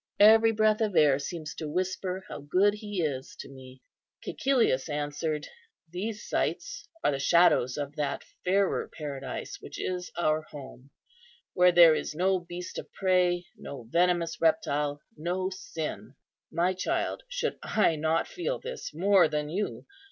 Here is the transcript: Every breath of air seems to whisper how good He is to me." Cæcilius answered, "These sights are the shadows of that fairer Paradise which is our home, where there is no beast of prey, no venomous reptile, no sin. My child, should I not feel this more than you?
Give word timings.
Every 0.19 0.51
breath 0.51 0.81
of 0.81 0.95
air 0.95 1.19
seems 1.19 1.53
to 1.53 1.69
whisper 1.69 2.23
how 2.27 2.39
good 2.41 2.73
He 2.73 3.03
is 3.03 3.35
to 3.37 3.47
me." 3.47 3.83
Cæcilius 4.25 4.89
answered, 4.89 5.47
"These 5.91 6.27
sights 6.27 6.87
are 7.03 7.11
the 7.11 7.19
shadows 7.19 7.77
of 7.77 7.95
that 7.97 8.23
fairer 8.43 8.89
Paradise 8.91 9.61
which 9.61 9.79
is 9.79 10.11
our 10.17 10.41
home, 10.41 10.89
where 11.53 11.71
there 11.71 11.93
is 11.93 12.15
no 12.15 12.39
beast 12.39 12.79
of 12.79 12.91
prey, 12.93 13.45
no 13.55 13.83
venomous 13.91 14.41
reptile, 14.41 15.01
no 15.17 15.51
sin. 15.51 16.15
My 16.51 16.73
child, 16.73 17.21
should 17.29 17.59
I 17.61 17.95
not 17.95 18.27
feel 18.27 18.57
this 18.57 18.95
more 18.95 19.27
than 19.27 19.49
you? 19.49 19.85